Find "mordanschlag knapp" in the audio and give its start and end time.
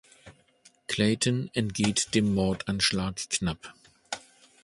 2.33-3.75